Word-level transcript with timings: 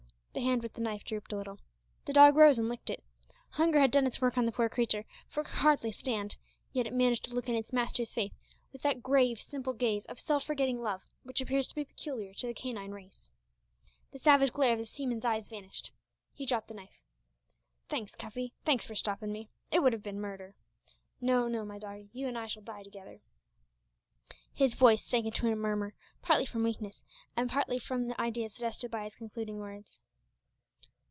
The 0.33 0.39
hand 0.39 0.63
with 0.63 0.73
the 0.75 0.81
knife 0.81 1.03
drooped 1.03 1.33
a 1.33 1.35
little. 1.35 1.59
The 2.05 2.13
dog 2.13 2.37
rose 2.37 2.57
and 2.57 2.69
licked 2.69 2.89
it. 2.89 3.03
Hunger 3.49 3.81
had 3.81 3.91
done 3.91 4.07
its 4.07 4.21
work 4.21 4.37
on 4.37 4.45
the 4.45 4.53
poor 4.53 4.69
creature, 4.69 5.03
for 5.27 5.41
it 5.41 5.43
could 5.47 5.55
hardly 5.57 5.91
stand, 5.91 6.37
yet 6.71 6.87
it 6.87 6.93
managed 6.93 7.25
to 7.25 7.33
look 7.35 7.49
in 7.49 7.55
its 7.55 7.73
master's 7.73 8.13
face 8.13 8.31
with 8.71 8.81
that 8.83 9.03
grave, 9.03 9.41
simple 9.41 9.73
gaze 9.73 10.05
of 10.05 10.21
self 10.21 10.45
forgetting 10.45 10.81
love, 10.81 11.01
which 11.23 11.41
appears 11.41 11.67
to 11.67 11.75
be 11.75 11.83
peculiar 11.83 12.33
to 12.35 12.47
the 12.47 12.53
canine 12.53 12.91
race. 12.91 13.29
The 14.11 14.19
savage 14.19 14.53
glare 14.53 14.71
of 14.71 14.79
the 14.79 14.85
seaman's 14.85 15.25
eyes 15.25 15.49
vanished. 15.49 15.91
He 16.31 16.45
dropped 16.45 16.69
the 16.69 16.75
knife. 16.75 17.01
"Thanks, 17.89 18.15
Cuffy; 18.15 18.53
thanks 18.63 18.85
for 18.85 18.95
stoppin' 18.95 19.33
me. 19.33 19.49
It 19.69 19.83
would 19.83 19.91
have 19.91 20.01
been 20.01 20.21
murder! 20.21 20.55
No, 21.19 21.49
no, 21.49 21.65
my 21.65 21.77
doggie, 21.77 22.09
you 22.13 22.29
and 22.29 22.37
I 22.37 22.47
shall 22.47 22.63
die 22.63 22.83
together." 22.83 23.19
His 24.53 24.75
voice 24.75 25.03
sank 25.03 25.25
into 25.25 25.51
a 25.51 25.57
murmur, 25.57 25.93
partly 26.21 26.45
from 26.45 26.63
weakness 26.63 27.03
and 27.35 27.49
partly 27.49 27.79
from 27.79 28.07
the 28.07 28.19
ideas 28.19 28.53
suggested 28.53 28.89
by 28.89 29.03
his 29.03 29.15
concluding 29.15 29.57
words. 29.59 29.99